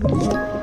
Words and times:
Thank 0.00 0.32
you. 0.32 0.57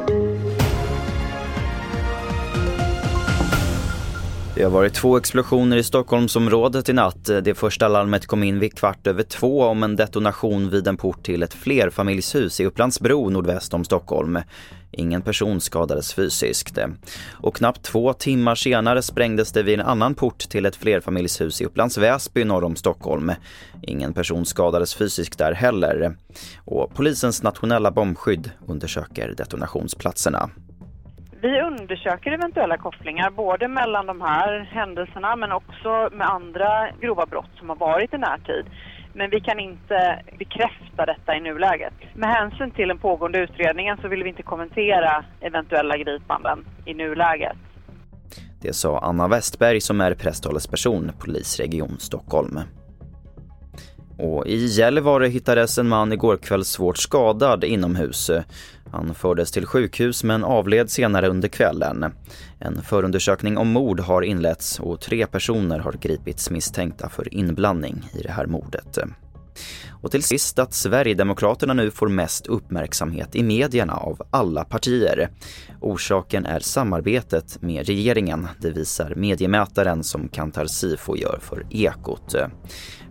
Det 4.56 4.64
har 4.64 4.72
varit 4.72 4.94
två 4.94 5.18
explosioner 5.18 5.78
i 5.78 5.84
Stockholmsområdet 5.84 6.90
i 6.90 6.94
natt. 6.94 7.26
Det 7.26 7.58
första 7.58 7.88
larmet 7.88 8.28
kom 8.28 8.44
in 8.44 8.60
vid 8.60 8.78
kvart 8.78 9.08
över 9.08 9.24
två 9.24 9.64
om 9.64 9.84
en 9.84 9.96
detonation 9.96 10.70
vid 10.70 10.88
en 10.88 10.98
port 10.98 11.24
till 11.24 11.44
ett 11.44 11.54
flerfamiljshus 11.54 12.60
i 12.60 12.66
Upplandsbro 12.66 13.30
nordväst 13.30 13.74
om 13.74 13.84
Stockholm. 13.84 14.40
Ingen 14.92 15.22
person 15.22 15.62
skadades 15.62 16.14
fysiskt. 16.14 16.78
Och 17.32 17.56
knappt 17.56 17.84
två 17.84 18.14
timmar 18.14 18.56
senare 18.56 19.02
sprängdes 19.02 19.52
det 19.52 19.64
vid 19.64 19.80
en 19.80 19.86
annan 19.86 20.16
port 20.16 20.40
till 20.50 20.66
ett 20.66 20.76
flerfamiljshus 20.76 21.62
i 21.62 21.66
Upplands 21.66 21.98
Väsby 21.98 22.44
norr 22.44 22.64
om 22.64 22.76
Stockholm. 22.76 23.32
Ingen 23.82 24.14
person 24.14 24.46
skadades 24.46 24.96
fysiskt 24.96 25.38
där 25.38 25.52
heller. 25.52 26.16
Och 26.66 26.94
polisens 26.94 27.44
nationella 27.44 27.92
bombskydd 27.92 28.52
undersöker 28.68 29.34
detonationsplatserna. 29.38 30.50
Vi 31.46 31.62
undersöker 31.62 32.32
eventuella 32.32 32.78
kopplingar 32.78 33.30
både 33.30 33.68
mellan 33.68 34.06
de 34.06 34.22
här 34.22 34.60
händelserna 34.60 35.36
men 35.36 35.52
också 35.52 36.10
med 36.12 36.28
andra 36.30 36.92
grova 37.02 37.26
brott 37.26 37.50
som 37.60 37.70
har 37.70 37.76
varit 37.76 38.14
i 38.14 38.18
närtid. 38.18 38.66
Men 39.14 39.30
vi 39.30 39.40
kan 39.40 39.60
inte 39.60 40.24
bekräfta 40.40 41.06
detta 41.06 41.36
i 41.36 41.40
nuläget. 41.40 41.94
Med 42.14 42.30
hänsyn 42.30 42.72
till 42.72 42.88
den 42.88 42.98
pågående 42.98 43.40
utredningen 43.40 43.98
så 44.02 44.08
vill 44.08 44.24
vi 44.24 44.30
inte 44.30 44.44
kommentera 44.44 45.26
eventuella 45.42 45.98
gripanden 45.98 46.66
i 46.86 46.94
nuläget. 46.94 47.58
Det 48.62 48.74
sa 48.74 49.00
Anna 49.00 49.28
Westberg 49.28 49.82
som 49.82 50.02
är 50.02 50.14
presstalesperson, 50.14 51.12
polisregion 51.20 52.00
Stockholm. 52.00 52.60
Och 54.18 54.48
I 54.48 54.66
Gällivare 54.66 55.28
hittades 55.28 55.78
en 55.78 55.88
man 55.88 56.14
igår 56.14 56.38
kväll 56.38 56.66
svårt 56.66 56.98
skadad 56.98 57.64
inomhus. 57.64 58.32
Han 58.92 59.16
fördes 59.16 59.52
till 59.52 59.66
sjukhus 59.66 60.24
men 60.24 60.44
avled 60.44 60.90
senare 60.90 61.28
under 61.28 61.48
kvällen. 61.48 62.06
En 62.60 62.82
förundersökning 62.82 63.58
om 63.58 63.68
mord 63.68 64.00
har 64.00 64.22
inletts 64.22 64.80
och 64.80 65.02
tre 65.02 65.28
personer 65.28 65.80
har 65.80 65.94
gripits 65.94 66.50
misstänkta 66.50 67.10
för 67.10 67.34
inblandning 67.34 68.10
i 68.14 68.22
det 68.22 68.32
här 68.32 68.46
mordet. 68.46 68.98
Och 70.06 70.12
till 70.12 70.24
sist 70.24 70.60
att 70.60 70.74
Sverigedemokraterna 70.74 71.74
nu 71.74 71.92
får 71.92 72.08
mest 72.08 72.48
uppmärksamhet 72.48 73.36
i 73.36 73.44
medierna 73.44 73.94
av 73.94 74.22
alla 74.30 74.64
partier. 74.64 75.30
Orsaken 75.82 76.46
är 76.46 76.60
samarbetet 76.60 77.62
med 77.62 77.88
regeringen, 77.88 78.48
det 78.62 78.70
visar 78.70 79.16
mediemätaren 79.16 80.04
som 80.04 80.28
Kantar 80.28 80.66
Sifo 80.66 81.18
gör 81.18 81.40
för 81.42 81.66
Ekot. 81.70 82.36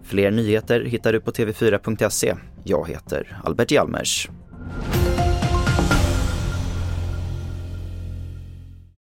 Fler 0.02 0.30
nyheter 0.30 0.84
hittar 0.84 1.12
du 1.12 1.20
på 1.20 1.30
tv4.se. 1.30 2.34
Jag 2.64 2.88
heter 2.88 3.40
Albert 3.44 3.70
Hjalmers. 3.70 4.28